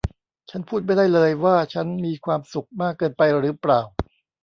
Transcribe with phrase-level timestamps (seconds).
[0.49, 3.81] ฉันพูดไม่ได้เลยว่าฉันมีความสุขมากเกินไปหรือเปล่า